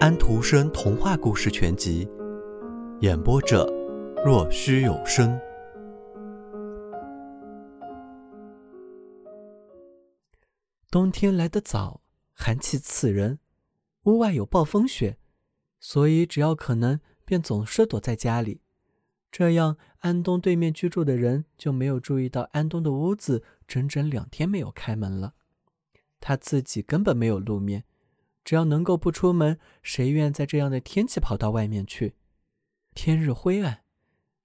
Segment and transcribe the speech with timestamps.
[0.00, 2.04] 安徒生童话故事全集》，
[3.00, 3.64] 演播者：
[4.24, 5.38] 若虚有声。
[10.90, 12.02] 冬天来得早，
[12.32, 13.38] 寒气刺人，
[14.02, 15.16] 屋外有暴风雪，
[15.78, 18.60] 所以只要可能，便总是躲在家里。
[19.30, 25.34] 这样，安东对面居住的人就没有注意到安东的屋子整整两天没有开门了。
[26.20, 27.84] 他自己根本没有露面。
[28.44, 32.14] 只要能够不出门，谁愿在这样的天气跑到外面去？
[32.94, 33.82] 天日灰暗，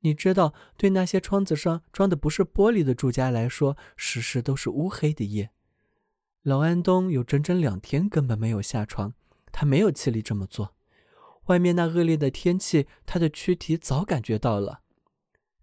[0.00, 5.50] 你知道，对那些窗子上装的不是玻璃的住家来说，时时都是乌黑的夜。
[6.42, 9.14] 老安东有整整两天根本没有下床，
[9.52, 10.74] 他没有气力这么做。
[11.46, 14.80] 外面那恶劣的天气，他的躯体早感觉到了。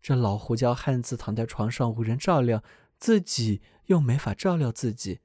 [0.02, 2.64] 这老胡椒汉子躺在床上无人照料，
[2.98, 5.20] 自己又没法照料自己。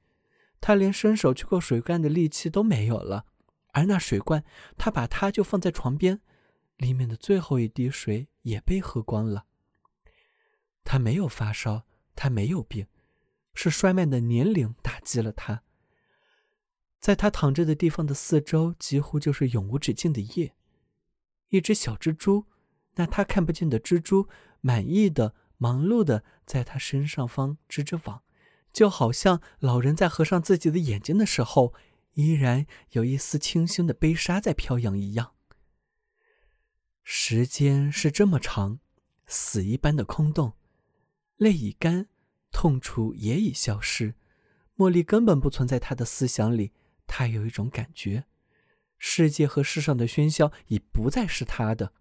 [0.61, 3.25] 他连伸手去够水罐的力气都没有了，
[3.73, 4.43] 而那水罐，
[4.77, 6.21] 他把它就放在床边，
[6.77, 9.45] 里面的最后一滴水也被喝光了。
[10.83, 11.85] 他没有发烧，
[12.15, 12.87] 他没有病，
[13.53, 15.63] 是衰迈的年龄打击了他。
[16.99, 20.55] 在他躺着的地方的四周，几乎就是永无止境的夜。
[21.49, 22.45] 一只小蜘蛛，
[22.95, 24.27] 那他看不见的蜘蛛，
[24.61, 28.23] 满意的、忙碌的在他身上方织着网。
[28.75, 31.73] 就好像老人在合上自己的眼睛的时候，
[32.15, 35.31] 依然有一丝清新的悲沙在飘扬一样。
[37.01, 38.79] 时间是这么长，
[39.27, 40.57] 死一般的空洞，
[41.37, 42.07] 泪已干，
[42.51, 44.15] 痛楚也已消失。
[44.75, 46.73] 茉莉根本不存在他的思想里，
[47.07, 48.25] 他有一种感觉，
[48.97, 51.93] 世界和世上的喧嚣已不再是他的。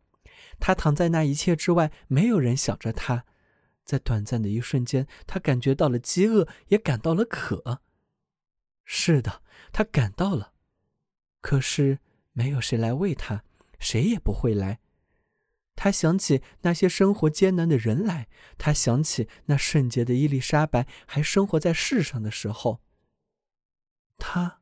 [0.58, 3.26] 他躺在那一切之外，没有人想着他。
[3.84, 7.82] 在短暂的一瞬间，他感觉到了饥饿，也感到了渴。
[8.84, 10.52] 是的，他感到了，
[11.40, 11.98] 可是
[12.32, 13.44] 没有谁来喂他，
[13.78, 14.80] 谁也不会来。
[15.76, 22.80] 他想起那些生活艰难的人来，他想起那圣洁的伊丽莎白还生活在世上的时候。
[24.16, 24.60] 他，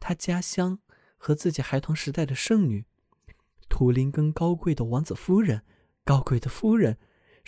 [0.00, 0.80] 他家乡
[1.16, 2.86] 和自己孩童时代的圣女，
[3.68, 5.62] 图林根高贵的王子夫人，
[6.04, 6.98] 高贵的夫人。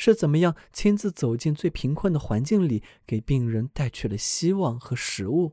[0.03, 5.53] 是怎么样亲自走进最贫困的环境里，给病人带去了希望和食物？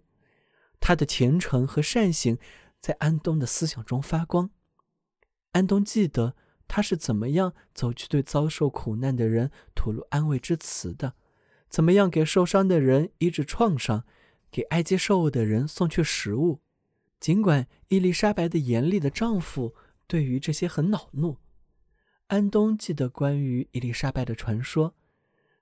[0.79, 2.37] 他的虔诚和善行
[2.79, 4.49] 在安东的思想中发光。
[5.51, 11.15] 安东记得他是怎么样走去对遭受苦难的人吐露安慰之词的，
[11.69, 14.05] 怎么样给受伤的人医治创伤，
[14.49, 16.61] 给挨饥受的人送去食物。
[17.19, 19.75] 尽管伊丽莎白的严厉的丈夫
[20.07, 21.35] 对于这些很恼怒。
[22.27, 24.93] 安东记得关于伊丽莎白的传说，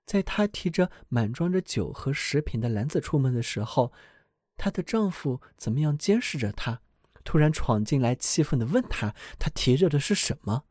[0.04, 3.92] 在她提着满装着酒和食品的篮子出门的时候，
[4.56, 6.80] 她的丈夫怎么样监视着她？
[7.22, 10.64] 突然闯进来，气愤地问她：“她提着的是什么？”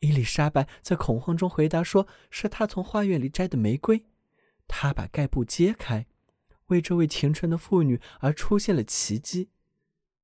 [0.00, 4.06] 伊丽莎白在恐慌中回答说：“是她从花园里摘的玫瑰。”
[4.66, 6.06] 她把盖布揭开，
[6.68, 9.50] 为这位虔诚的妇女而出现了奇迹：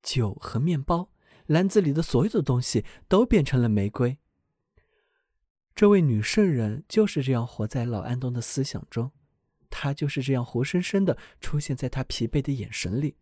[0.02, 1.10] 酒和面包，
[1.46, 4.16] 篮子里的所有的东西都变成了玫瑰。
[5.74, 9.10] 这位女圣人就是这样活在老安东的思想中，
[9.70, 13.16] 她就是这样活生生的出现在他疲惫的眼神里，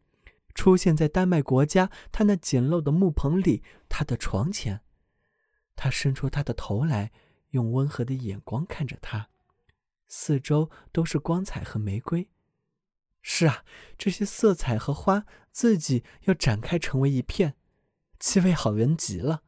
[0.54, 4.80] 出现在丹麦国家他那简陋的木棚里，他的床前。
[5.76, 7.12] 他伸出他的头来，
[7.50, 9.30] 用温和的眼光看着他，
[10.08, 12.28] 四周都是光彩和玫瑰。
[13.22, 13.64] 是啊，
[13.96, 17.54] 这些色彩和花自己要展开成为一片，
[18.18, 19.44] 气味好闻极了。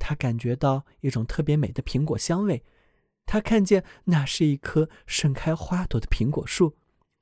[0.00, 2.64] 他感觉到一种特别美的苹果香味，
[3.26, 6.76] 他看见那是一棵盛开花朵的苹果树，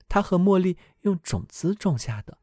[0.09, 2.39] 他和茉莉用种子种下的。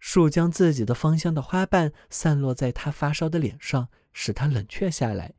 [0.00, 5.34] 树将自己的芳香的花瓣散落在他发烧的脸上，使他冷却下来；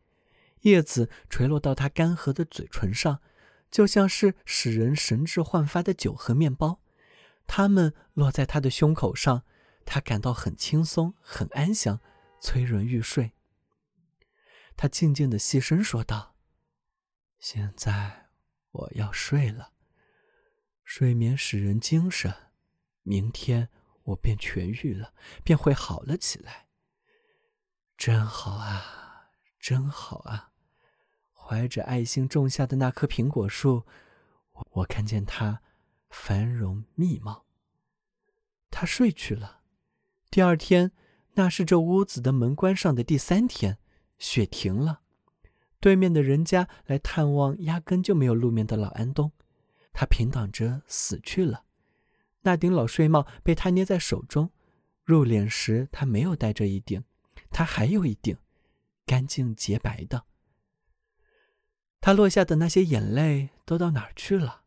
[0.61, 3.19] 叶子垂落到他干涸的嘴唇上，
[3.71, 6.79] 就像是使人神志焕发的酒和面包。
[7.47, 9.43] 它们落在他的胸口上，
[9.85, 12.01] 他感到很轻松，很安详，
[12.41, 13.31] 催人欲睡。
[14.77, 16.35] 他静静的细声说道
[17.39, 18.29] ：“现在
[18.69, 19.73] 我要睡了。
[20.83, 22.51] 睡眠使人精神，
[23.01, 23.69] 明天
[24.03, 26.67] 我便痊愈了，便会好了起来。
[27.97, 30.51] 真好啊，真好啊！
[31.33, 33.83] 怀着爱心种下的那棵苹果树，
[34.51, 35.63] 我我看见它
[36.11, 37.47] 繁荣密茂。
[38.69, 39.61] 他睡去了。
[40.29, 40.91] 第二天，
[41.33, 43.79] 那是这屋子的门关上的第三天。”
[44.17, 45.01] 雪停了，
[45.79, 49.31] 对面的人家来探望压根就没有露面的老安东，
[49.93, 51.63] 他平躺着死去了。
[52.41, 54.51] 那顶老睡帽被他捏在手中，
[55.03, 57.03] 入殓时他没有戴这一顶，
[57.49, 58.37] 他还有一顶，
[59.05, 60.25] 干净洁白的。
[61.99, 64.63] 他落下的那些眼泪都到哪儿去了？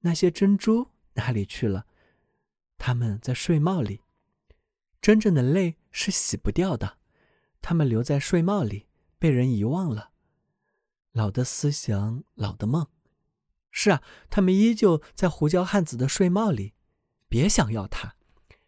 [0.00, 1.86] 那些珍珠哪里去了？
[2.76, 4.00] 他们在睡帽里。
[5.00, 6.98] 真正的泪是洗不掉的，
[7.62, 8.86] 他们留在睡帽里，
[9.18, 10.10] 被人遗忘了。
[11.12, 12.88] 老的思想，老的梦。
[13.70, 16.74] 是啊，他们依旧在胡椒汉子的睡帽里。
[17.28, 18.16] 别想要它，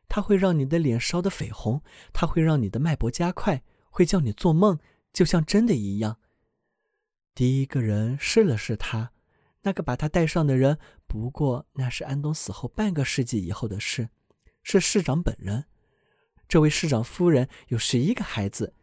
[0.09, 1.83] 它会让你的脸烧得绯红，
[2.15, 4.79] 它会让你的脉搏加快，会叫你做梦，
[5.13, 6.19] 就像真的一样。
[7.35, 9.13] 第一个人试了试它，
[9.63, 14.09] 那个把他带上的人，不过那是安东死后半个世纪以后的事，
[14.63, 15.67] 是市长本人。
[16.49, 18.75] 这位市长夫人有十一个孩子，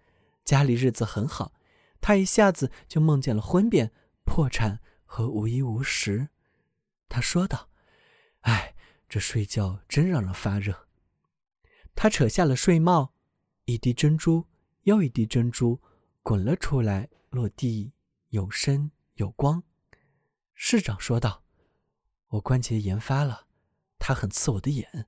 [0.43, 1.53] 家里日子很好。
[1.99, 3.93] 他一下子就梦见了婚变、
[4.23, 6.29] 破产和无衣无食。
[7.07, 7.69] 他说道
[8.41, 8.75] ：“哎，
[9.07, 10.87] 这睡觉真让人发热。”
[11.93, 13.13] 他扯下了睡帽，
[13.65, 14.47] 一滴珍珠
[14.83, 15.79] 又一滴珍珠
[16.23, 17.93] 滚了出来，落地
[18.29, 19.61] 有声有光。
[20.55, 21.43] 市长说道
[22.29, 23.47] ：“我关节炎发了，
[23.99, 25.07] 它很刺我的眼。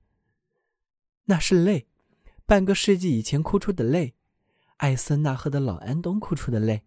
[1.24, 1.88] 那是泪，
[2.46, 4.14] 半个世纪以前哭出的泪。”
[4.84, 6.82] 艾森纳赫的老安东哭出的泪，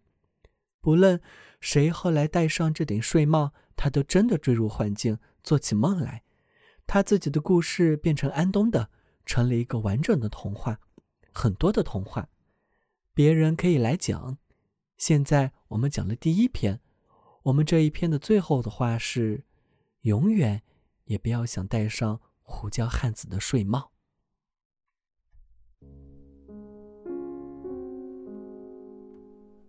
[0.82, 1.20] 不论
[1.60, 6.22] 谁后来戴上这顶睡帽，他都真的坠入幻境，做起梦来。
[6.86, 8.92] 他自己的故事变成安东的，
[9.26, 10.80] 成了一个完整的童话，
[11.34, 12.30] 很多的童话，
[13.16, 14.38] 别人可以来讲。
[14.96, 16.80] 现在我们讲了第一篇，
[17.42, 19.44] 我们这一篇的最后的话是：
[20.02, 20.62] 永远
[21.06, 23.92] 也不要想戴上胡椒汉子的睡帽。